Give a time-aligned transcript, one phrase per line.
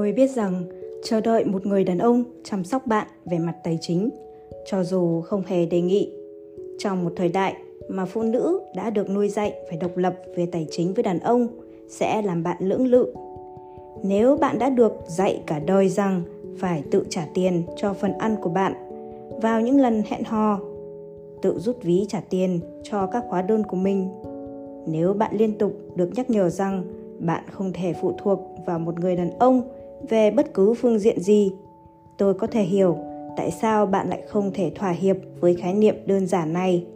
[0.00, 0.64] Tôi biết rằng
[1.02, 4.10] chờ đợi một người đàn ông chăm sóc bạn về mặt tài chính,
[4.66, 6.12] cho dù không hề đề nghị.
[6.78, 7.54] Trong một thời đại
[7.88, 11.18] mà phụ nữ đã được nuôi dạy phải độc lập về tài chính với đàn
[11.18, 11.48] ông
[11.88, 13.14] sẽ làm bạn lưỡng lự.
[14.02, 16.22] Nếu bạn đã được dạy cả đời rằng
[16.58, 18.72] phải tự trả tiền cho phần ăn của bạn
[19.42, 20.60] vào những lần hẹn hò,
[21.42, 24.08] tự rút ví trả tiền cho các hóa đơn của mình.
[24.86, 26.84] Nếu bạn liên tục được nhắc nhở rằng
[27.18, 29.62] bạn không thể phụ thuộc vào một người đàn ông
[30.08, 31.52] về bất cứ phương diện gì.
[32.18, 32.96] Tôi có thể hiểu
[33.36, 36.86] tại sao bạn lại không thể thỏa hiệp với khái niệm đơn giản này.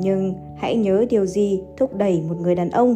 [0.00, 2.94] Nhưng hãy nhớ điều gì thúc đẩy một người đàn ông?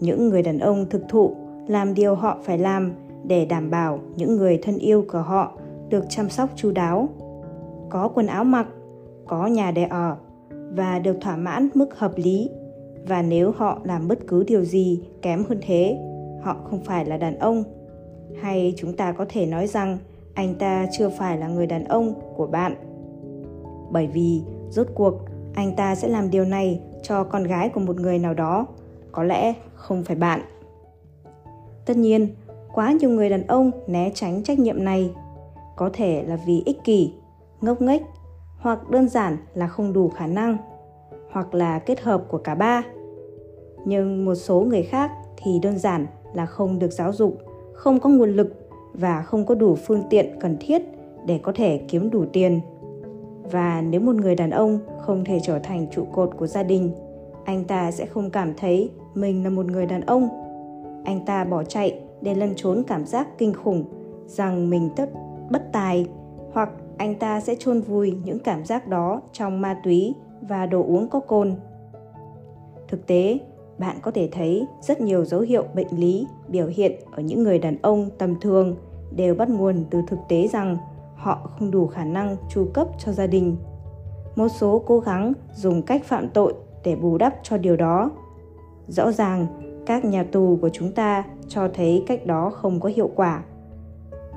[0.00, 2.92] Những người đàn ông thực thụ làm điều họ phải làm
[3.24, 5.52] để đảm bảo những người thân yêu của họ
[5.88, 7.08] được chăm sóc chu đáo.
[7.88, 8.66] Có quần áo mặc,
[9.26, 10.16] có nhà để ở
[10.76, 12.50] và được thỏa mãn mức hợp lý.
[13.08, 15.98] Và nếu họ làm bất cứ điều gì kém hơn thế,
[16.42, 17.64] họ không phải là đàn ông
[18.40, 19.98] hay chúng ta có thể nói rằng
[20.34, 22.74] anh ta chưa phải là người đàn ông của bạn?
[23.90, 25.14] Bởi vì, rốt cuộc,
[25.54, 28.66] anh ta sẽ làm điều này cho con gái của một người nào đó,
[29.12, 30.40] có lẽ không phải bạn.
[31.86, 32.28] Tất nhiên,
[32.72, 35.10] quá nhiều người đàn ông né tránh trách nhiệm này.
[35.76, 37.12] Có thể là vì ích kỷ,
[37.60, 38.02] ngốc nghếch,
[38.58, 40.56] hoặc đơn giản là không đủ khả năng,
[41.30, 42.82] hoặc là kết hợp của cả ba.
[43.84, 47.38] Nhưng một số người khác thì đơn giản là không được giáo dục
[47.80, 50.82] không có nguồn lực và không có đủ phương tiện cần thiết
[51.26, 52.60] để có thể kiếm đủ tiền.
[53.50, 56.92] Và nếu một người đàn ông không thể trở thành trụ cột của gia đình,
[57.44, 60.28] anh ta sẽ không cảm thấy mình là một người đàn ông.
[61.04, 63.84] Anh ta bỏ chạy để lẩn trốn cảm giác kinh khủng
[64.26, 65.10] rằng mình tất,
[65.50, 66.06] bất tài,
[66.52, 70.82] hoặc anh ta sẽ chôn vùi những cảm giác đó trong ma túy và đồ
[70.82, 71.54] uống có cồn.
[72.88, 73.38] Thực tế
[73.80, 77.58] bạn có thể thấy rất nhiều dấu hiệu bệnh lý, biểu hiện ở những người
[77.58, 78.76] đàn ông tầm thường
[79.16, 80.76] đều bắt nguồn từ thực tế rằng
[81.16, 83.56] họ không đủ khả năng chu cấp cho gia đình.
[84.36, 86.54] Một số cố gắng dùng cách phạm tội
[86.84, 88.10] để bù đắp cho điều đó.
[88.88, 89.46] Rõ ràng,
[89.86, 93.42] các nhà tù của chúng ta cho thấy cách đó không có hiệu quả.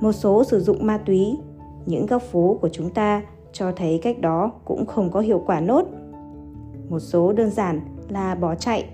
[0.01, 1.37] Một số sử dụng ma túy,
[1.85, 3.21] những góc phố của chúng ta
[3.51, 5.87] cho thấy cách đó cũng không có hiệu quả nốt.
[6.89, 8.85] Một số đơn giản là bỏ chạy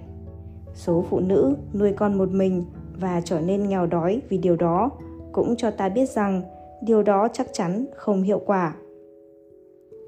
[0.80, 2.66] số phụ nữ nuôi con một mình
[3.00, 4.92] và trở nên nghèo đói vì điều đó
[5.32, 6.42] cũng cho ta biết rằng
[6.82, 8.76] điều đó chắc chắn không hiệu quả.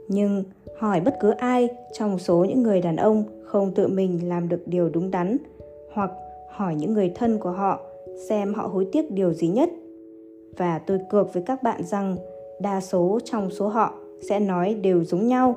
[0.08, 0.44] Nhưng
[0.78, 4.62] hỏi bất cứ ai trong số những người đàn ông không tự mình làm được
[4.66, 5.38] điều đúng đắn
[5.94, 6.12] hoặc
[6.50, 7.80] hỏi những người thân của họ
[8.30, 9.70] xem họ hối tiếc điều gì nhất.
[10.58, 12.18] Và tôi cược với các bạn rằng
[12.60, 13.94] đa số trong số họ
[14.30, 15.56] sẽ nói đều giống nhau,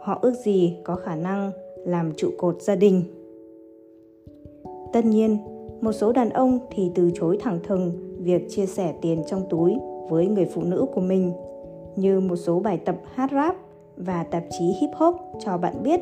[0.00, 3.02] họ ước gì có khả năng làm trụ cột gia đình
[4.92, 5.38] tất nhiên,
[5.80, 9.76] một số đàn ông thì từ chối thẳng thừng việc chia sẻ tiền trong túi
[10.08, 11.32] với người phụ nữ của mình,
[11.96, 13.56] như một số bài tập hát rap
[13.96, 16.00] và tạp chí hip hop cho bạn biết.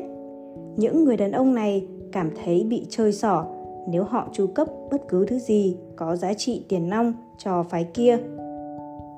[0.77, 3.45] Những người đàn ông này cảm thấy bị chơi xỏ
[3.87, 7.83] nếu họ chu cấp bất cứ thứ gì có giá trị tiền nong cho phái
[7.83, 8.17] kia.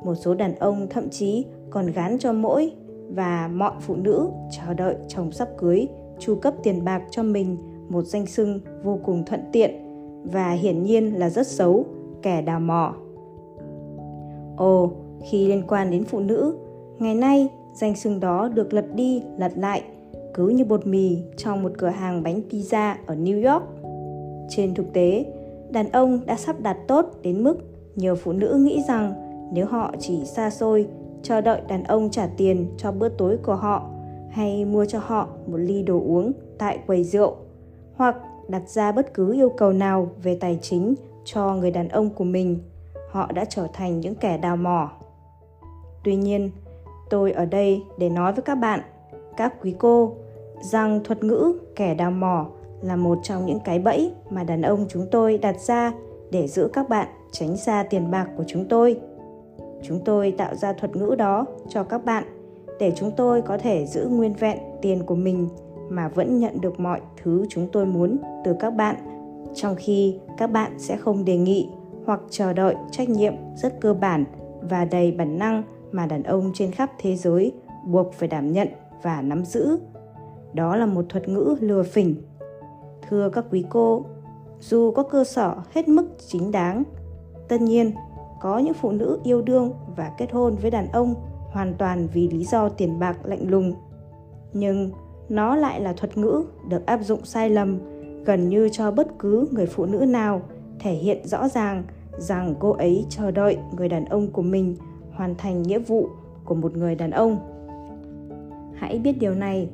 [0.04, 2.72] Một số đàn ông thậm chí còn gán cho mỗi
[3.10, 5.88] và mọi phụ nữ chờ đợi chồng sắp cưới
[6.20, 7.58] chu cấp tiền bạc cho mình
[7.90, 9.72] một danh xưng vô cùng thuận tiện
[10.24, 11.86] và hiển nhiên là rất xấu,
[12.22, 12.96] kẻ đào mỏ.
[14.58, 14.92] Ồ,
[15.30, 16.58] khi liên quan đến phụ nữ,
[17.00, 19.84] ngày nay danh xưng đó được lật đi lật lại
[20.34, 23.64] cứ như bột mì trong một cửa hàng bánh pizza ở New York.
[24.50, 25.26] Trên thực tế,
[25.70, 27.58] đàn ông đã sắp đặt tốt đến mức
[27.96, 29.14] nhiều phụ nữ nghĩ rằng
[29.54, 30.88] nếu họ chỉ xa xôi
[31.24, 33.90] chờ đợi đàn ông trả tiền cho bữa tối của họ
[34.30, 37.36] hay mua cho họ một ly đồ uống tại quầy rượu
[37.98, 38.16] hoặc
[38.48, 42.24] đặt ra bất cứ yêu cầu nào về tài chính cho người đàn ông của
[42.24, 42.60] mình,
[43.12, 44.92] họ đã trở thành những kẻ đào mỏ.
[46.04, 46.52] Tuy nhiên,
[47.10, 48.80] tôi ở đây để nói với các bạn,
[49.38, 50.16] các quý cô,
[50.62, 52.46] rằng thuật ngữ kẻ đào mỏ
[52.82, 55.94] là một trong những cái bẫy mà đàn ông chúng tôi đặt ra
[56.32, 59.00] để giữ các bạn tránh xa tiền bạc của chúng tôi.
[59.84, 62.24] Chúng tôi tạo ra thuật ngữ đó cho các bạn
[62.80, 65.50] để chúng tôi có thể giữ nguyên vẹn tiền của mình
[65.90, 68.96] mà vẫn nhận được mọi thứ chúng tôi muốn từ các bạn.
[69.56, 71.70] Trong khi các bạn sẽ không đề nghị
[72.06, 74.26] hoặc chờ đợi trách nhiệm rất cơ bản
[74.62, 77.54] và đầy bản năng mà đàn ông trên khắp thế giới
[77.86, 78.68] buộc phải đảm nhận
[79.04, 79.80] và nắm giữ.
[80.54, 82.16] Đó là một thuật ngữ lừa phỉnh.
[83.10, 84.06] Thưa các quý cô,
[84.60, 86.84] dù có cơ sở hết mức chính đáng,
[87.48, 87.92] tất nhiên
[88.42, 91.16] có những phụ nữ yêu đương và kết hôn với đàn ông
[91.52, 93.74] hoàn toàn vì lý do tiền bạc lạnh lùng.
[94.54, 94.92] Nhưng
[95.30, 97.80] nó lại là thuật ngữ được áp dụng sai lầm,
[98.26, 100.42] gần như cho bất cứ người phụ nữ nào,
[100.80, 101.84] thể hiện rõ ràng
[102.18, 104.76] rằng cô ấy chờ đợi người đàn ông của mình
[105.12, 106.10] hoàn thành nghĩa vụ
[106.46, 107.38] của một người đàn ông.
[108.76, 109.70] Hãy biết điều này.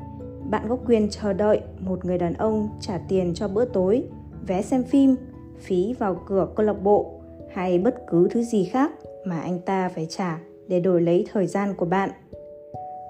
[0.50, 4.04] Bạn có quyền chờ đợi một người đàn ông trả tiền cho bữa tối,
[4.48, 5.16] vé xem phim,
[5.60, 7.12] phí vào cửa câu lạc bộ
[7.54, 8.92] hay bất cứ thứ gì khác
[9.26, 12.10] mà anh ta phải trả để đổi lấy thời gian của bạn.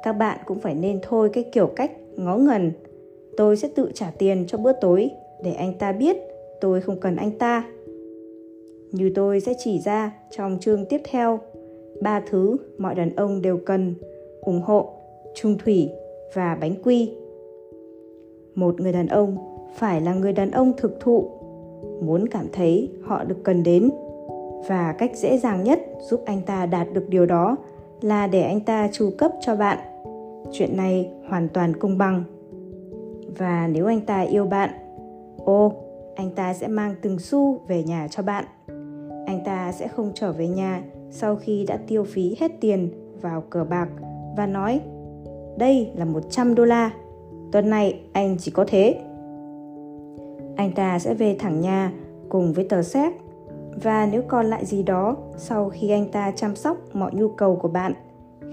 [0.04, 2.71] Các bạn cũng phải nên thôi cái kiểu cách ngó ngần
[3.38, 5.12] tôi sẽ tự trả tiền cho bữa tối
[5.44, 6.18] để anh ta biết
[6.62, 7.65] tôi không cần anh ta.
[8.92, 11.39] Như tôi sẽ chỉ ra trong chương tiếp theo,
[12.01, 13.95] ba thứ mọi đàn ông đều cần
[14.42, 14.89] ủng hộ,
[15.36, 15.89] trung thủy
[16.33, 17.12] và bánh quy.
[18.56, 19.38] Một người đàn ông
[19.75, 21.30] phải là người đàn ông thực thụ,
[22.01, 23.89] muốn cảm thấy họ được cần đến.
[24.68, 25.80] Và cách dễ dàng nhất
[26.10, 27.56] giúp anh ta đạt được điều đó
[28.01, 29.77] là để anh ta chu cấp cho bạn
[30.53, 32.23] chuyện này hoàn toàn công bằng.
[33.38, 34.69] Và nếu anh ta yêu bạn,
[35.38, 35.73] ô,
[36.15, 38.45] anh ta sẽ mang từng xu về nhà cho bạn.
[39.25, 42.89] Anh ta sẽ không trở về nhà sau khi đã tiêu phí hết tiền
[43.21, 43.89] vào cờ bạc
[44.38, 44.81] và nói,
[45.57, 46.91] đây là 100 đô la,
[47.51, 49.00] tuần này anh chỉ có thế.
[50.55, 51.91] Anh ta sẽ về thẳng nhà
[52.29, 53.13] cùng với tờ séc
[53.83, 57.55] và nếu còn lại gì đó sau khi anh ta chăm sóc mọi nhu cầu
[57.55, 57.94] của bạn,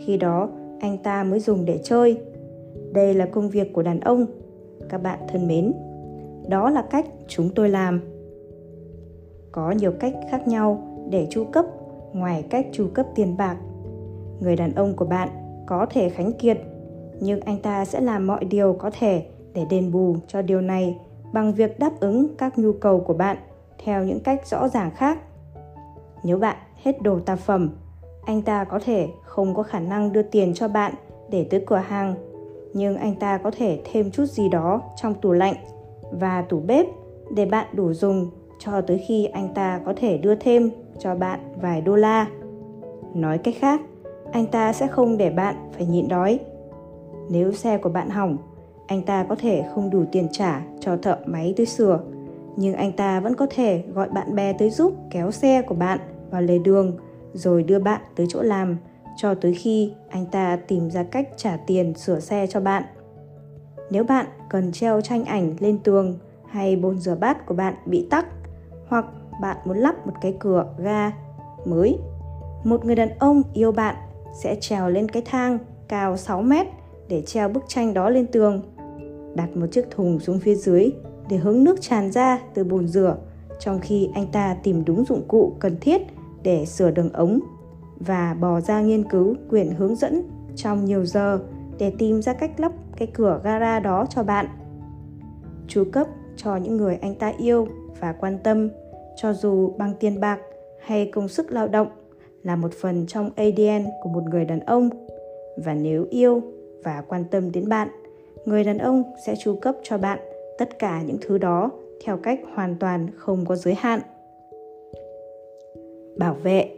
[0.07, 0.49] khi đó
[0.81, 2.21] anh ta mới dùng để chơi.
[2.93, 4.27] Đây là công việc của đàn ông.
[4.89, 5.73] Các bạn thân mến,
[6.49, 8.01] đó là cách chúng tôi làm.
[9.53, 11.67] Có nhiều cách khác nhau để chu cấp,
[12.13, 13.57] ngoài cách chu cấp tiền bạc.
[14.41, 15.29] Người đàn ông của bạn
[15.67, 16.59] có thể khánh kiệt,
[17.21, 20.99] nhưng anh ta sẽ làm mọi điều có thể để đền bù cho điều này
[21.33, 23.37] bằng việc đáp ứng các nhu cầu của bạn
[23.85, 25.19] theo những cách rõ ràng khác.
[26.25, 27.71] Nếu bạn hết đồ tạp phẩm
[28.31, 30.95] anh ta có thể không có khả năng đưa tiền cho bạn
[31.31, 32.15] để tới cửa hàng,
[32.75, 35.55] nhưng anh ta có thể thêm chút gì đó trong tủ lạnh
[36.13, 36.87] và tủ bếp
[37.35, 41.41] để bạn đủ dùng cho tới khi anh ta có thể đưa thêm cho bạn
[41.61, 42.27] vài đô la.
[43.15, 43.81] Nói cách khác,
[44.33, 46.39] anh ta sẽ không để bạn phải nhịn đói.
[47.31, 48.37] Nếu xe của bạn hỏng,
[48.87, 52.01] anh ta có thể không đủ tiền trả cho thợ máy tới sửa,
[52.57, 55.99] nhưng anh ta vẫn có thể gọi bạn bè tới giúp kéo xe của bạn
[56.31, 56.97] vào lề đường
[57.33, 58.77] rồi đưa bạn tới chỗ làm,
[59.17, 62.83] cho tới khi anh ta tìm ra cách trả tiền sửa xe cho bạn.
[63.91, 68.07] Nếu bạn cần treo tranh ảnh lên tường hay bồn rửa bát của bạn bị
[68.11, 68.27] tắc,
[68.87, 69.05] hoặc
[69.41, 71.13] bạn muốn lắp một cái cửa ga
[71.65, 71.99] mới,
[72.65, 73.97] một người đàn ông yêu bạn
[74.43, 76.67] sẽ trèo lên cái thang cao 6 mét
[77.09, 78.63] để treo bức tranh đó lên tường,
[79.35, 80.91] đặt một chiếc thùng xuống phía dưới
[81.29, 83.17] để hứng nước tràn ra từ bồn rửa
[83.59, 86.03] trong khi anh ta tìm đúng dụng cụ cần thiết
[86.43, 87.41] để sửa đường ống
[87.99, 90.23] và bò ra nghiên cứu quyển hướng dẫn
[90.57, 91.41] trong nhiều giờ
[91.79, 94.47] để tìm ra cách lắp cái cửa gara đó cho bạn.
[95.69, 96.07] Chú cấp
[96.37, 97.69] cho những người anh ta yêu
[98.01, 98.69] và quan tâm,
[99.17, 100.39] cho dù bằng tiền bạc
[100.85, 101.89] hay công sức lao động
[102.43, 104.91] là một phần trong ADN của một người đàn ông.
[105.65, 106.43] Và nếu yêu
[106.85, 107.89] và quan tâm đến bạn,
[108.45, 110.19] người đàn ông sẽ chu cấp cho bạn
[110.59, 111.71] tất cả những thứ đó
[112.05, 114.01] theo cách hoàn toàn không có giới hạn.
[116.21, 116.71] Bảo vệ.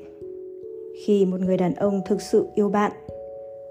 [1.04, 2.92] Khi một người đàn ông thực sự yêu bạn,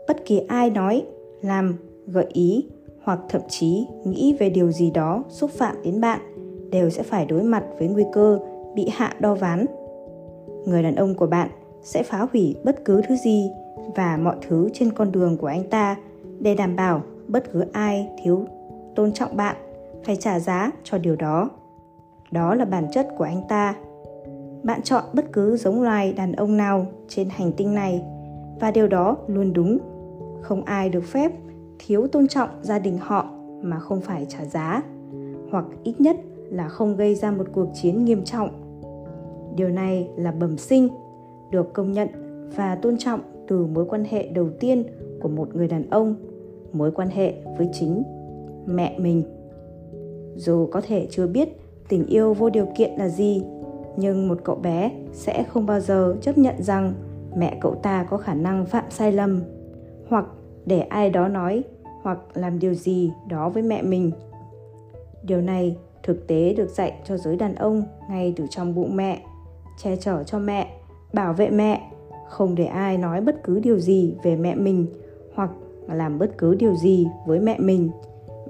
[0.08, 1.06] bất kỳ ai nói,
[1.42, 1.78] làm,
[2.08, 2.66] gợi ý
[3.04, 6.20] hoặc thậm chí nghĩ về điều gì đó xúc phạm đến bạn
[6.72, 8.40] đều sẽ phải đối mặt với nguy cơ
[8.76, 9.66] bị hạ đo ván.
[10.66, 11.50] Người đàn ông của bạn
[11.82, 13.50] sẽ phá hủy bất cứ thứ gì
[13.96, 15.98] và mọi thứ trên con đường của anh ta
[16.40, 18.46] để đảm bảo bất cứ ai thiếu
[18.96, 19.56] tôn trọng bạn
[20.04, 21.50] phải trả giá cho điều đó.
[22.32, 23.76] Đó là bản chất của anh ta
[24.64, 28.04] bạn chọn bất cứ giống loài đàn ông nào trên hành tinh này.
[28.60, 29.78] Và điều đó luôn đúng.
[30.42, 31.32] Không ai được phép
[31.80, 33.30] thiếu tôn trọng gia đình họ
[33.62, 34.84] mà không phải trả giá,
[35.52, 36.18] hoặc ít nhất
[36.50, 38.50] là không gây ra một cuộc chiến nghiêm trọng.
[39.56, 40.88] Điều này là bẩm sinh,
[41.52, 42.08] được công nhận
[42.56, 44.84] và tôn trọng từ mối quan hệ đầu tiên
[45.22, 46.16] của một người đàn ông,
[46.74, 48.04] mối quan hệ với chính
[48.66, 49.24] mẹ mình.
[50.36, 51.50] Dù có thể chưa biết
[51.90, 53.44] tình yêu vô điều kiện là gì
[53.98, 56.94] nhưng một cậu bé sẽ không bao giờ chấp nhận rằng
[57.36, 59.42] mẹ cậu ta có khả năng phạm sai lầm.
[60.08, 60.26] Hoặc
[60.66, 61.64] để ai đó nói,
[62.02, 64.12] hoặc làm điều gì đó với mẹ mình.
[65.24, 69.22] Điều này thực tế được dạy cho giới đàn ông ngay từ trong bụng mẹ,
[69.78, 70.68] che chở cho mẹ,
[71.14, 71.92] bảo vệ mẹ,
[72.30, 74.86] không để ai nói bất cứ điều gì về mẹ mình
[75.36, 75.52] hoặc
[75.88, 77.90] làm bất cứ điều gì với mẹ mình.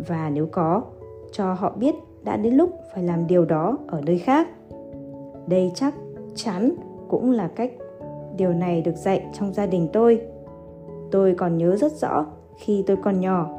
[0.07, 0.83] Và nếu có,
[1.31, 4.47] cho họ biết đã đến lúc phải làm điều đó ở nơi khác
[5.47, 5.93] đây chắc
[6.35, 6.71] chắn
[7.09, 7.71] cũng là cách
[8.37, 10.21] điều này được dạy trong gia đình tôi
[11.11, 12.25] tôi còn nhớ rất rõ
[12.57, 13.49] khi tôi còn nhỏ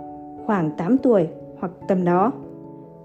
[0.47, 2.33] khoảng 8 tuổi hoặc tầm đó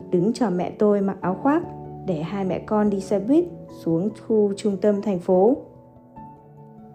[0.10, 1.64] đứng chờ mẹ tôi mặc áo khoác
[2.06, 3.46] để hai mẹ con đi xe buýt
[3.84, 5.58] xuống khu trung tâm thành phố.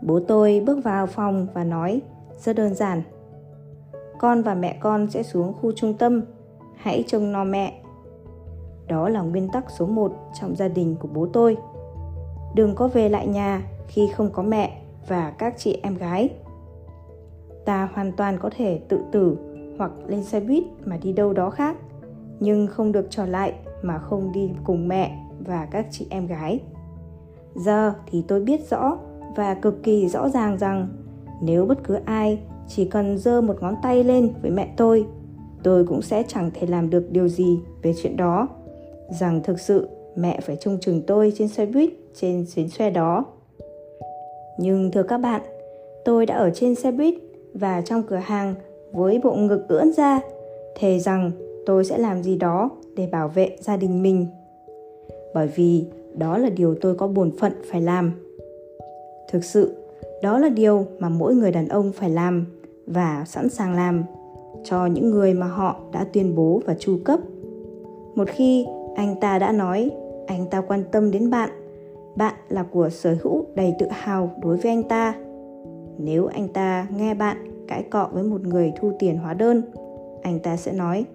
[0.03, 2.01] Bố tôi bước vào phòng và nói
[2.39, 3.03] rất đơn giản.
[4.19, 6.23] Con và mẹ con sẽ xuống khu trung tâm,
[6.77, 7.83] hãy trông nom mẹ.
[8.89, 11.57] Đó là nguyên tắc số 1 trong gia đình của bố tôi.
[12.55, 16.31] Đừng có về lại nhà khi không có mẹ và các chị em gái.
[17.65, 19.37] Ta hoàn toàn có thể tự tử
[19.79, 21.77] hoặc lên xe buýt mà đi đâu đó khác,
[22.41, 26.61] nhưng không được trở lại mà không đi cùng mẹ và các chị em gái.
[27.55, 28.99] Giờ thì tôi biết rõ
[29.37, 30.89] và cực kỳ rõ ràng rằng
[31.43, 35.07] nếu bất cứ ai chỉ cần giơ một ngón tay lên với mẹ tôi,
[35.63, 38.49] tôi cũng sẽ chẳng thể làm được điều gì về chuyện đó.
[39.11, 43.25] Rằng thực sự mẹ phải trông chừng tôi trên xe buýt trên chuyến xe đó.
[44.59, 45.43] Nhưng thưa các bạn,
[46.05, 47.15] tôi đã ở trên xe buýt
[47.55, 48.55] và trong cửa hàng
[48.93, 50.21] với bộ ngực ưỡn ra,
[50.79, 51.31] thề rằng
[51.67, 54.27] tôi sẽ làm gì đó để bảo vệ gia đình mình.
[55.35, 58.13] Bởi vì đó là điều tôi có bổn phận phải làm.
[59.31, 59.75] Thực sự,
[60.23, 62.47] đó là điều mà mỗi người đàn ông phải làm
[62.87, 64.05] và sẵn sàng làm
[64.65, 67.21] cho những người mà họ đã tuyên bố và chu cấp.
[68.15, 68.67] Một khi
[68.97, 69.91] anh ta đã nói
[70.27, 71.51] anh ta quan tâm đến bạn,
[72.17, 75.15] bạn là của sở hữu đầy tự hào đối với anh ta.
[75.99, 77.37] Nếu anh ta nghe bạn
[77.69, 79.63] cãi cọ với một người thu tiền hóa đơn,
[80.23, 81.07] anh ta sẽ nói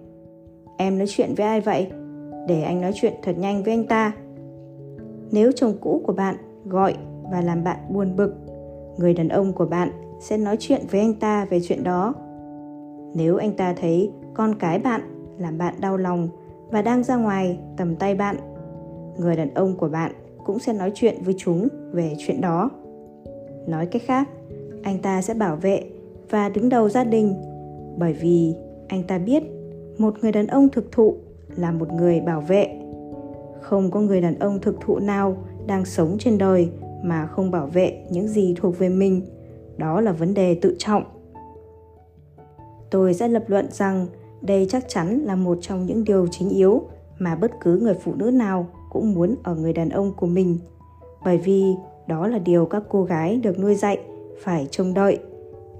[0.78, 1.88] Em nói chuyện với ai vậy?
[2.48, 4.14] Để anh nói chuyện thật nhanh với anh ta.
[5.32, 6.36] Nếu chồng cũ của bạn
[6.66, 6.96] gọi
[7.32, 8.36] và làm bạn buồn bực,
[8.98, 12.14] người đàn ông của bạn sẽ nói chuyện với anh ta về chuyện đó.
[13.16, 15.02] Nếu anh ta thấy con cái bạn
[15.38, 16.30] làm bạn đau lòng
[16.72, 18.36] và đang ra ngoài tầm tay bạn,
[19.20, 20.12] người đàn ông của bạn
[20.46, 22.70] cũng sẽ nói chuyện với chúng về chuyện đó.
[23.68, 24.30] Nói cách khác,
[24.84, 25.84] anh ta sẽ bảo vệ
[26.30, 27.36] và đứng đầu gia đình
[27.98, 28.56] bởi vì
[28.88, 29.44] anh ta biết
[29.98, 31.16] một người đàn ông thực thụ
[31.56, 32.68] là một người bảo vệ.
[33.62, 36.70] Không có người đàn ông thực thụ nào đang sống trên đời
[37.04, 39.22] mà không bảo vệ những gì thuộc về mình.
[39.78, 41.04] Đó là vấn đề tự trọng.
[42.90, 44.08] Tôi sẽ lập luận rằng
[44.42, 46.82] đây chắc chắn là một trong những điều chính yếu
[47.20, 50.60] mà bất cứ người phụ nữ nào cũng muốn ở người đàn ông của mình.
[51.24, 51.76] Bởi vì
[52.08, 54.00] đó là điều các cô gái được nuôi dạy,
[54.44, 55.20] phải trông đợi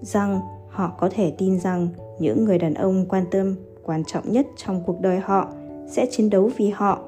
[0.02, 1.88] rằng họ có thể tin rằng
[2.20, 5.48] những người đàn ông quan tâm, quan trọng nhất trong cuộc đời họ
[5.88, 7.00] sẽ chiến đấu vì họ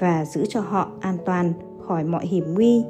[0.00, 1.52] và giữ cho họ an toàn
[1.86, 2.84] khỏi mọi hiểm nguy,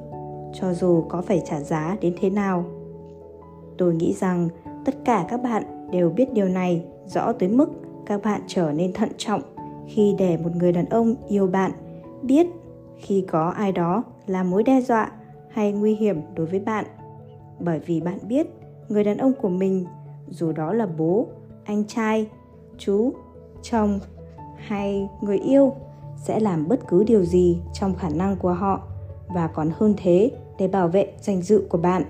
[0.52, 2.64] cho dù có phải trả giá đến thế nào.
[3.78, 4.48] Tôi nghĩ rằng
[4.84, 7.68] tất cả các bạn đều biết điều này rõ tới mức
[8.06, 9.42] các bạn trở nên thận trọng
[9.86, 11.70] khi để một người đàn ông yêu bạn
[12.22, 12.46] biết
[12.96, 15.12] khi có ai đó là mối đe dọa
[15.50, 16.84] hay nguy hiểm đối với bạn.
[17.60, 18.46] Bởi vì bạn biết
[18.88, 19.86] người đàn ông của mình,
[20.28, 21.26] dù đó là bố,
[21.64, 22.28] anh trai,
[22.78, 23.12] chú,
[23.62, 23.98] chồng
[24.56, 25.72] hay người yêu,
[26.16, 28.82] sẽ làm bất cứ điều gì trong khả năng của họ
[29.28, 32.02] và còn hơn thế để bảo vệ danh dự của bạn.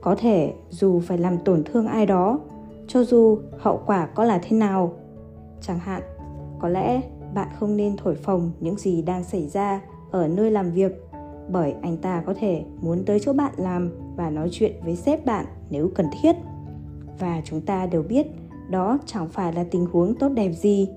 [0.00, 2.38] Có thể dù phải làm tổn thương ai đó,
[2.86, 4.92] cho dù hậu quả có là thế nào,
[5.60, 6.02] chẳng hạn
[6.58, 7.00] có lẽ
[7.34, 10.92] bạn không nên thổi phồng những gì đang xảy ra ở nơi làm việc,
[11.48, 15.26] bởi anh ta có thể muốn tới chỗ bạn làm và nói chuyện với sếp
[15.26, 16.36] bạn nếu cần thiết.
[17.18, 18.26] Và chúng ta đều biết
[18.70, 20.88] đó chẳng phải là tình huống tốt đẹp gì.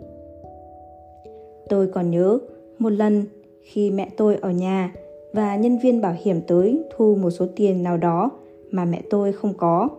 [1.69, 2.39] Tôi còn nhớ
[2.79, 3.25] một lần
[3.61, 4.93] khi mẹ tôi ở nhà
[5.33, 8.31] và nhân viên bảo hiểm tới thu một số tiền nào đó
[8.71, 9.89] mà mẹ tôi không có.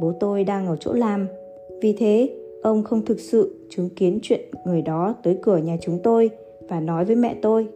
[0.00, 1.28] Bố tôi đang ở chỗ làm,
[1.82, 2.30] vì thế
[2.62, 6.30] ông không thực sự chứng kiến chuyện người đó tới cửa nhà chúng tôi
[6.68, 7.68] và nói với mẹ tôi.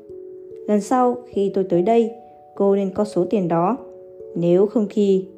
[0.68, 2.10] Lần sau khi tôi tới đây,
[2.54, 3.76] cô nên có số tiền đó.
[4.34, 5.28] Nếu không thì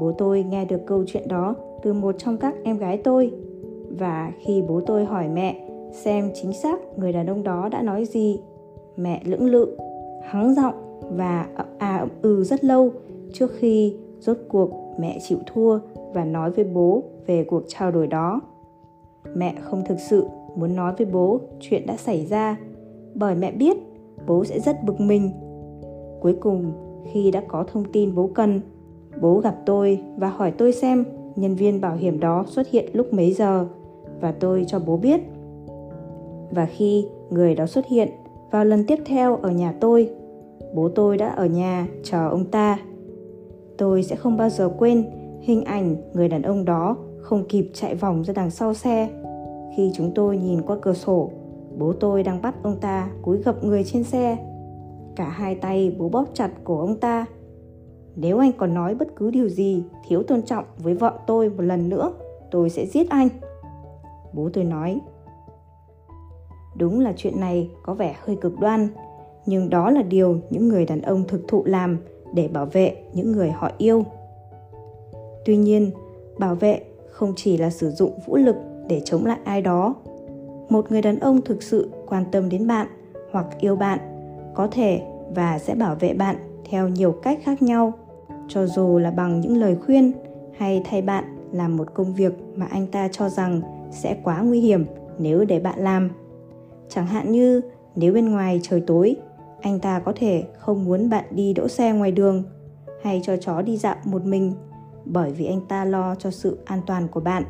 [0.00, 3.32] bố tôi nghe được câu chuyện đó từ một trong các em gái tôi.
[3.98, 8.04] Và khi bố tôi hỏi mẹ xem chính xác người đàn ông đó đã nói
[8.04, 8.40] gì,
[8.96, 9.76] mẹ lưỡng lự,
[10.22, 10.74] hắng giọng
[11.16, 12.92] và ậm à ậm ừ rất lâu
[13.32, 15.78] trước khi rốt cuộc, mẹ chịu thua
[16.12, 18.40] và nói với bố về cuộc trao đổi đó.
[19.34, 22.56] Mẹ không thực sự muốn nói với bố chuyện đã xảy ra,
[23.14, 23.76] bởi mẹ biết
[24.26, 25.30] bố sẽ rất bực mình.
[26.20, 26.72] Cuối cùng,
[27.12, 28.60] khi đã có thông tin bố cần,
[29.20, 31.04] bố gặp tôi và hỏi tôi xem
[31.36, 33.66] nhân viên bảo hiểm đó xuất hiện lúc mấy giờ
[34.20, 35.20] và tôi cho bố biết.
[36.50, 38.08] Và khi người đó xuất hiện
[38.50, 40.10] vào lần tiếp theo ở nhà tôi,
[40.74, 42.78] bố tôi đã ở nhà chờ ông ta
[43.78, 47.94] tôi sẽ không bao giờ quên hình ảnh người đàn ông đó không kịp chạy
[47.94, 49.08] vòng ra đằng sau xe.
[49.76, 51.30] Khi chúng tôi nhìn qua cửa sổ
[51.78, 54.36] bố tôi đang bắt ông ta cúi gập người trên xe.
[55.16, 57.26] Cả hai tay bố bóp chặt cổ ông ta.
[58.16, 61.62] Nếu anh còn nói bất cứ điều gì thiếu tôn trọng với vợ tôi một
[61.62, 62.12] lần nữa
[62.50, 63.28] tôi sẽ giết anh.
[64.32, 65.00] Bố tôi nói
[66.76, 68.88] Đúng là chuyện này có vẻ hơi cực đoan,
[69.46, 71.98] nhưng đó là điều những người đàn ông thực thụ làm
[72.32, 74.04] để bảo vệ những người họ yêu.
[75.44, 75.90] Tuy nhiên,
[76.38, 76.80] bảo vệ
[77.10, 78.56] không chỉ là sử dụng vũ lực
[78.88, 79.94] để chống lại ai đó.
[80.68, 82.86] Một người đàn ông thực sự quan tâm đến bạn
[83.30, 83.98] hoặc yêu bạn
[84.54, 85.02] có thể
[85.34, 86.36] và sẽ bảo vệ bạn
[86.70, 87.92] theo nhiều cách khác nhau,
[88.48, 90.12] cho dù là bằng những lời khuyên
[90.56, 94.60] hay thay bạn làm một công việc mà anh ta cho rằng sẽ quá nguy
[94.60, 94.84] hiểm
[95.18, 96.10] nếu để bạn làm.
[96.88, 97.60] Chẳng hạn như
[97.96, 99.16] nếu bên ngoài trời tối,
[99.60, 102.44] anh ta có thể không muốn bạn đi đỗ xe ngoài đường
[103.02, 104.52] hay cho chó đi dạo một mình
[105.04, 107.44] bởi vì anh ta lo cho sự an toàn của bạn.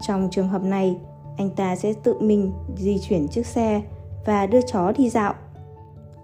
[0.00, 0.96] Trong trường hợp này,
[1.36, 3.82] anh ta sẽ tự mình di chuyển chiếc xe
[4.26, 5.34] và đưa chó đi dạo.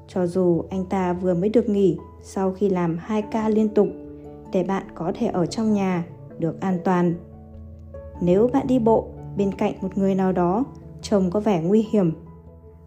[0.09, 3.89] Cho dù anh ta vừa mới được nghỉ sau khi làm 2 ca liên tục
[4.53, 6.05] để bạn có thể ở trong nhà
[6.39, 7.15] được an toàn.
[8.21, 9.07] Nếu bạn đi bộ
[9.37, 10.65] bên cạnh một người nào đó
[11.03, 12.13] trông có vẻ nguy hiểm,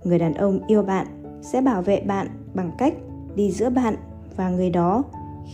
[0.03, 2.93] người đàn ông yêu bạn sẽ bảo vệ bạn bằng cách
[3.35, 3.95] đi giữa bạn
[4.35, 5.03] và người đó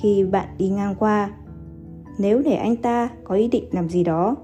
[0.01, 1.31] khi bạn đi ngang qua.
[2.19, 4.35] Nếu để anh ta có ý định làm gì đó,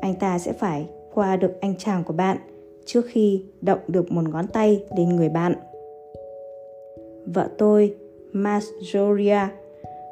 [0.00, 2.36] anh ta sẽ phải qua được anh chàng của bạn
[2.84, 5.54] trước khi động được một ngón tay lên người bạn.
[7.26, 7.94] Vợ tôi,
[8.32, 9.46] Marjoria,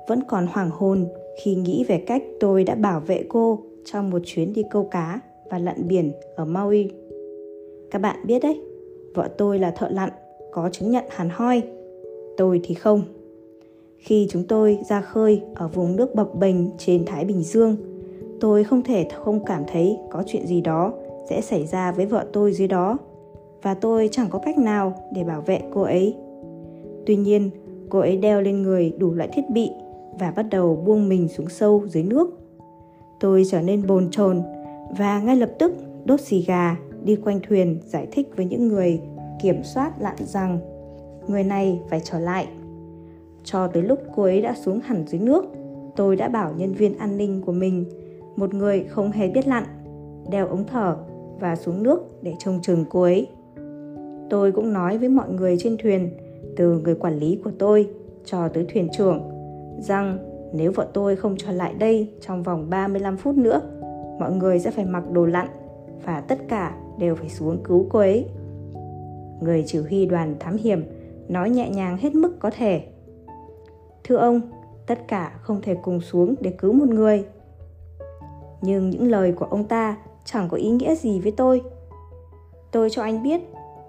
[0.09, 1.07] vẫn còn hoảng hồn
[1.43, 5.21] khi nghĩ về cách tôi đã bảo vệ cô trong một chuyến đi câu cá
[5.51, 6.91] và lặn biển ở Maui.
[7.91, 8.61] Các bạn biết đấy,
[9.15, 10.11] vợ tôi là thợ lặn,
[10.53, 11.63] có chứng nhận hàn hoi.
[12.37, 13.03] Tôi thì không.
[13.99, 17.77] Khi chúng tôi ra khơi ở vùng nước bập bềnh trên Thái Bình Dương,
[18.41, 20.93] tôi không thể không cảm thấy có chuyện gì đó
[21.31, 22.99] sẽ xảy ra với vợ tôi dưới đó
[23.63, 26.17] và tôi chẳng có cách nào để bảo vệ cô ấy.
[27.07, 27.51] Tuy nhiên,
[27.89, 29.71] cô ấy đeo lên người đủ loại thiết bị
[30.19, 32.39] và bắt đầu buông mình xuống sâu dưới nước.
[33.21, 34.43] Tôi trở nên bồn chồn
[34.99, 35.73] và ngay lập tức
[36.05, 39.01] đốt xì gà đi quanh thuyền giải thích với những người
[39.43, 40.59] kiểm soát lặn rằng
[41.29, 42.49] người này phải trở lại.
[43.45, 45.45] Cho tới lúc cô ấy đã xuống hẳn dưới nước,
[45.97, 47.85] tôi đã bảo nhân viên an ninh của mình,
[48.37, 49.65] một người không hề biết lặn,
[50.31, 50.97] đeo ống thở
[51.41, 53.29] và xuống nước để trông chừng cô ấy.
[54.31, 56.11] Tôi cũng nói với mọi người trên thuyền,
[56.57, 57.89] từ người quản lý của tôi
[58.25, 59.21] cho tới thuyền trưởng,
[59.79, 60.19] rằng
[60.53, 63.61] nếu vợ tôi không trở lại đây trong vòng 35 phút nữa,
[64.19, 65.49] mọi người sẽ phải mặc đồ lặn
[66.05, 68.27] và tất cả đều phải xuống cứu cô ấy.
[69.43, 70.85] Người chỉ huy đoàn thám hiểm
[71.29, 72.83] nói nhẹ nhàng hết mức có thể.
[74.05, 74.41] Thưa ông,
[74.87, 77.25] tất cả không thể cùng xuống để cứu một người.
[78.61, 81.63] Nhưng những lời của ông ta chẳng có ý nghĩa gì với tôi.
[82.71, 83.41] Tôi cho anh biết,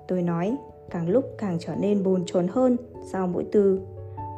[0.07, 0.57] tôi nói,
[0.89, 2.77] càng lúc càng trở nên bồn chồn hơn
[3.11, 3.81] sau mỗi từ.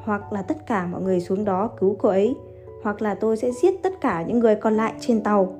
[0.03, 2.35] Hoặc là tất cả mọi người xuống đó cứu cô ấy,
[2.83, 5.55] hoặc là tôi sẽ giết tất cả những người còn lại trên tàu.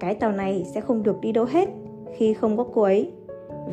[0.00, 1.68] Cái tàu này sẽ không được đi đâu hết
[2.16, 3.12] khi không có cô ấy.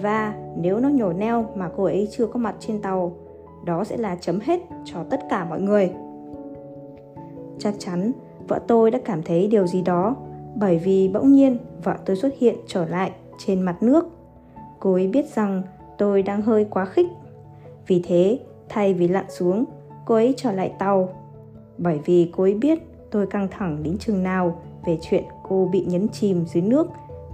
[0.02, 3.16] Và nếu nó nhổ neo mà cô ấy chưa có mặt trên tàu,
[3.66, 5.92] đó sẽ là chấm hết cho tất cả mọi người.
[7.60, 8.12] Chắc chắn
[8.48, 10.16] vợ tôi đã cảm thấy điều gì đó
[10.56, 14.06] bởi vì bỗng nhiên vợ tôi xuất hiện trở lại trên mặt nước.
[14.80, 15.62] Cô ấy biết rằng
[15.98, 17.08] tôi đang hơi quá khích.
[17.88, 19.66] Vì thế, thay vì lặn xuống,
[20.06, 21.10] cô ấy trở lại tàu.
[21.78, 22.80] Bởi vì cô ấy biết
[23.12, 26.88] tôi căng thẳng đến chừng nào về chuyện cô bị nhấn chìm dưới nước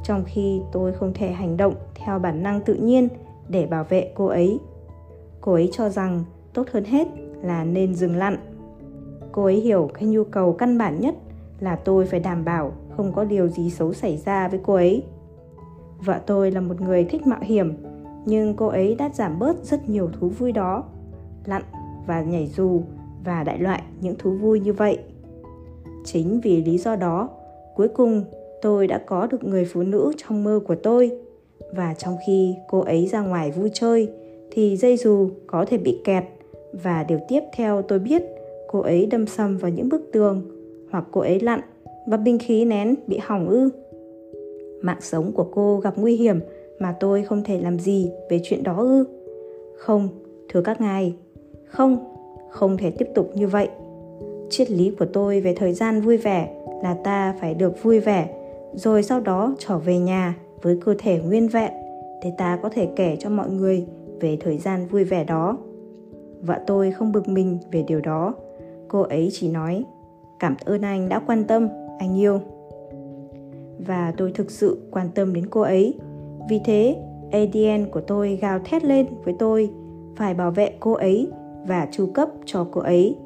[0.03, 3.07] trong khi tôi không thể hành động theo bản năng tự nhiên
[3.49, 4.59] để bảo vệ cô ấy.
[5.41, 7.07] Cô ấy cho rằng tốt hơn hết
[7.41, 8.37] là nên dừng lặn.
[9.31, 11.15] Cô ấy hiểu cái nhu cầu căn bản nhất
[11.59, 15.03] là tôi phải đảm bảo không có điều gì xấu xảy ra với cô ấy.
[16.05, 17.73] Vợ tôi là một người thích mạo hiểm,
[18.25, 20.83] nhưng cô ấy đã giảm bớt rất nhiều thú vui đó,
[21.45, 21.61] lặn
[22.07, 22.81] và nhảy dù
[23.23, 24.99] và đại loại những thú vui như vậy.
[26.05, 27.29] Chính vì lý do đó,
[27.75, 28.23] cuối cùng
[28.61, 31.11] tôi đã có được người phụ nữ trong mơ của tôi.
[31.71, 34.09] Và trong khi cô ấy ra ngoài vui chơi,
[34.51, 36.23] thì dây dù có thể bị kẹt.
[36.83, 38.23] Và điều tiếp theo tôi biết,
[38.67, 40.41] cô ấy đâm sầm vào những bức tường,
[40.91, 41.59] hoặc cô ấy lặn,
[42.07, 43.69] và binh khí nén bị hỏng ư.
[44.81, 46.39] Mạng sống của cô gặp nguy hiểm
[46.79, 49.03] mà tôi không thể làm gì về chuyện đó ư.
[49.77, 50.09] Không,
[50.49, 51.13] thưa các ngài.
[51.65, 51.97] Không
[52.49, 53.69] không thể tiếp tục như vậy.
[54.49, 58.40] Triết lý của tôi về thời gian vui vẻ là ta phải được vui vẻ
[58.73, 61.71] rồi sau đó trở về nhà với cơ thể nguyên vẹn
[62.23, 63.85] để ta có thể kể cho mọi người
[64.19, 65.57] về thời gian vui vẻ đó.
[66.41, 68.33] Vợ tôi không bực mình về điều đó.
[68.87, 69.83] Cô ấy chỉ nói,
[70.39, 71.67] cảm ơn anh đã quan tâm,
[71.99, 72.39] anh yêu.
[73.87, 75.99] Và tôi thực sự quan tâm đến cô ấy.
[76.49, 76.97] Vì thế
[77.31, 79.69] adn của tôi gào thét lên với tôi,
[80.15, 81.31] phải bảo vệ cô ấy
[81.67, 83.17] và chu cấp cho cô ấy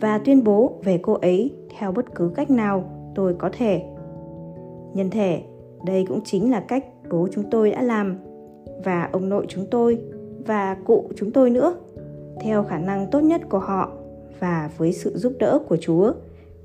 [0.00, 3.82] và tuyên bố về cô ấy theo bất cứ cách nào tôi có thể
[4.96, 5.42] nhân thể
[5.86, 8.16] đây cũng chính là cách bố chúng tôi đã làm
[8.84, 9.98] và ông nội chúng tôi
[10.46, 11.74] và cụ chúng tôi nữa
[12.40, 13.92] theo khả năng tốt nhất của họ
[14.40, 16.12] và với sự giúp đỡ của Chúa,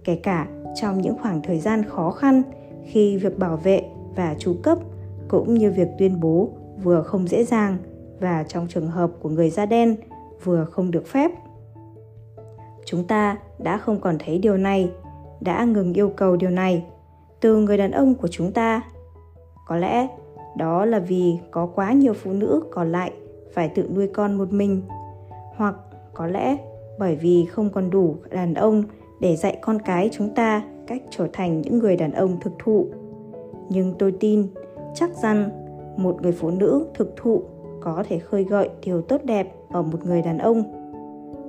[0.04, 0.48] kể cả
[0.82, 2.42] trong những khoảng thời gian khó khăn
[2.86, 3.84] khi việc bảo vệ
[4.16, 4.78] và tru cấp
[5.28, 6.50] cũng như việc tuyên bố
[6.84, 7.78] vừa không dễ dàng
[8.20, 9.96] và trong trường hợp của người da đen
[10.44, 11.32] vừa không được phép.
[12.86, 14.92] Chúng ta đã không còn thấy điều này,
[15.42, 16.86] đã ngừng yêu cầu điều này
[17.42, 18.82] từ người đàn ông của chúng ta.
[19.68, 20.08] Có lẽ
[20.58, 23.12] đó là vì có quá nhiều phụ nữ còn lại
[23.54, 24.82] phải tự nuôi con một mình.
[25.56, 25.76] Hoặc
[26.14, 26.58] có lẽ
[27.00, 28.84] bởi vì không còn đủ đàn ông
[29.20, 32.88] để dạy con cái chúng ta cách trở thành những người đàn ông thực thụ.
[33.70, 34.48] Nhưng tôi tin
[34.96, 35.50] chắc rằng
[35.98, 37.44] một người phụ nữ thực thụ
[37.82, 40.64] có thể khơi gợi điều tốt đẹp ở một người đàn ông.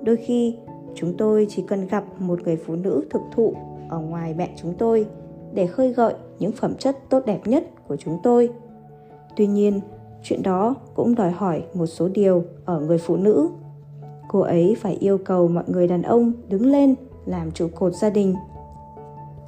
[0.02, 0.57] Đôi khi,
[0.94, 3.55] chúng tôi chỉ cần gặp một người phụ nữ thực thụ
[3.88, 5.07] ở ngoài mẹ chúng tôi
[5.54, 8.50] để khơi gợi những phẩm chất tốt đẹp nhất của chúng tôi.
[9.36, 9.80] Tuy nhiên,
[10.22, 13.48] chuyện đó cũng đòi hỏi một số điều ở người phụ nữ.
[14.28, 16.94] Cô ấy phải yêu cầu mọi người đàn ông đứng lên
[17.26, 18.34] làm trụ cột gia đình.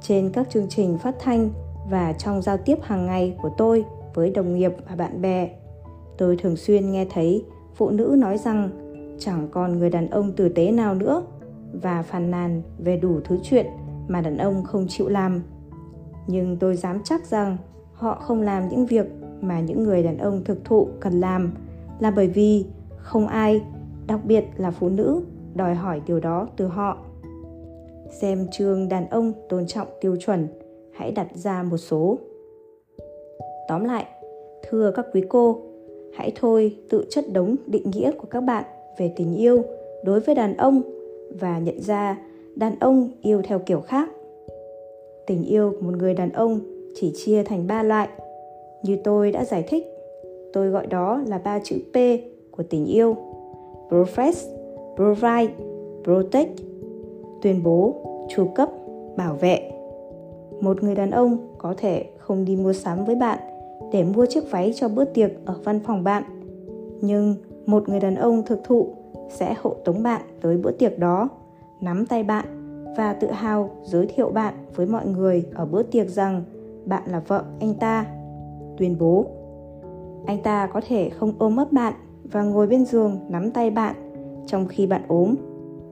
[0.01, 1.49] Trên các chương trình phát thanh
[1.89, 5.49] và trong giao tiếp hàng ngày của tôi với đồng nghiệp và bạn bè,
[6.17, 8.69] tôi thường xuyên nghe thấy phụ nữ nói rằng
[9.19, 11.23] chẳng còn người đàn ông tử tế nào nữa
[11.81, 13.65] và phàn nàn về đủ thứ chuyện
[14.07, 15.41] mà đàn ông không chịu làm
[16.27, 17.57] nhưng tôi dám chắc rằng
[17.93, 19.05] họ không làm những việc
[19.41, 21.53] mà những người đàn ông thực thụ cần làm,
[21.99, 22.65] là bởi vì
[22.97, 23.61] không ai,
[24.07, 25.21] đặc biệt là phụ nữ,
[25.55, 26.97] đòi hỏi điều đó từ họ.
[28.21, 30.47] Xem chương đàn ông tôn trọng tiêu chuẩn,
[30.93, 32.17] hãy đặt ra một số.
[33.67, 34.05] Tóm lại,
[34.69, 35.61] thưa các quý cô,
[36.15, 38.63] hãy thôi tự chất đống định nghĩa của các bạn
[38.97, 39.63] về tình yêu
[40.03, 40.81] đối với đàn ông
[41.39, 42.17] và nhận ra
[42.55, 44.09] đàn ông yêu theo kiểu khác
[45.27, 46.59] tình yêu của một người đàn ông
[46.95, 48.09] chỉ chia thành ba loại
[48.83, 49.85] như tôi đã giải thích
[50.53, 51.95] tôi gọi đó là ba chữ p
[52.51, 53.15] của tình yêu
[53.89, 54.33] profess,
[54.95, 55.53] provide,
[56.03, 56.59] protect,
[57.41, 57.95] tuyên bố,
[58.29, 58.69] chu cấp,
[59.17, 59.71] bảo vệ.
[60.61, 63.39] Một người đàn ông có thể không đi mua sắm với bạn
[63.91, 66.23] để mua chiếc váy cho bữa tiệc ở văn phòng bạn.
[67.01, 67.35] Nhưng
[67.65, 68.87] một người đàn ông thực thụ
[69.29, 71.29] sẽ hộ tống bạn tới bữa tiệc đó,
[71.81, 72.45] nắm tay bạn
[72.97, 76.43] và tự hào giới thiệu bạn với mọi người ở bữa tiệc rằng
[76.85, 78.05] bạn là vợ anh ta.
[78.77, 79.25] Tuyên bố,
[80.25, 83.95] anh ta có thể không ôm ấp bạn và ngồi bên giường nắm tay bạn
[84.45, 85.35] trong khi bạn ốm,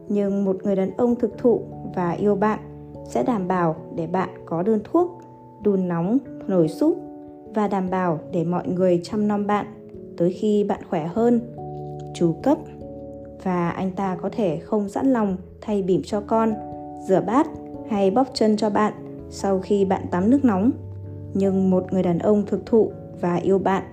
[0.08, 1.62] nhưng một người đàn ông thực thụ
[1.96, 2.60] và yêu bạn
[3.06, 5.20] sẽ đảm bảo để bạn có đơn thuốc,
[5.64, 6.98] đun nóng, nồi súp
[7.56, 9.66] và đảm bảo để mọi người chăm nom bạn
[10.18, 11.42] tới khi bạn khỏe hơn
[12.14, 12.58] chú cấp
[13.44, 16.54] và anh ta có thể không sẵn lòng thay bỉm cho con
[17.08, 17.48] rửa bát
[17.90, 18.94] hay bóp chân cho bạn
[19.30, 20.72] sau khi bạn tắm nước nóng.
[21.34, 23.84] Nhưng một người đàn ông thực thụ và yêu bạn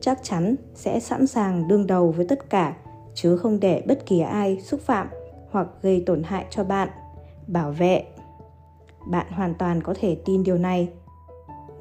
[0.00, 2.76] chắc chắn sẽ sẵn sàng đương đầu với tất cả,
[3.14, 5.08] chứ không để bất kỳ ai xúc phạm
[5.50, 6.88] hoặc gây tổn hại cho bạn.
[7.46, 8.04] Bảo vệ.
[9.06, 10.88] Bạn hoàn toàn có thể tin điều này.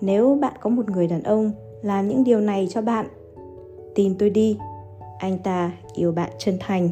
[0.02, 3.08] Nếu bạn có một người đàn ông làm những điều này cho bạn,
[3.96, 4.58] tin tôi đi.
[5.20, 6.90] Anh ta yêu bạn chân thành.